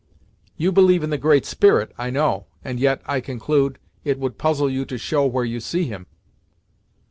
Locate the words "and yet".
2.65-3.03